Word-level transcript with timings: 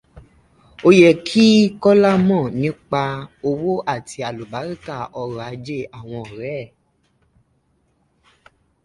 Ó 0.87 0.89
yẹ 0.99 1.09
kí 1.27 1.45
Kọ́lá 1.81 2.11
mọ̀ 2.27 2.43
nípa 2.61 3.01
owó 3.49 3.71
àti 3.93 4.17
àlùbáríkà 4.29 4.95
ọrọ̀ 5.21 5.41
ajé 5.51 5.77
àwọn 5.97 6.19
ọ̀rẹ́ 6.33 6.55
ẹ̀. 6.61 6.67